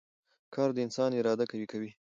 کار 0.53 0.69
د 0.73 0.77
انسان 0.85 1.09
اراده 1.19 1.45
قوي 1.51 1.67
کوي 1.71 1.91